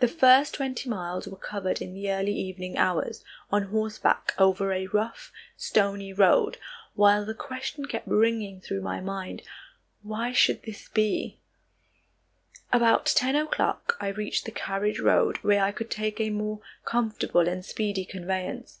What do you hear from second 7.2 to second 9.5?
the question kept ringing through my mind,